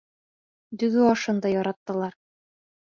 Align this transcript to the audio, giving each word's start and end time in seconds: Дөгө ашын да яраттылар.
Дөгө 0.83 1.05
ашын 1.11 1.43
да 1.45 1.55
яраттылар. 1.59 2.21